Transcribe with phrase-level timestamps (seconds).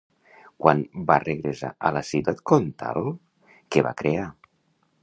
[0.63, 0.79] Quan
[1.11, 3.13] va regressar a la Ciutat Comtal,
[3.77, 4.27] què va crear?